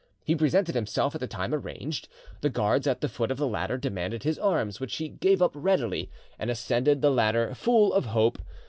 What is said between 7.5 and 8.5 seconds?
full of hope.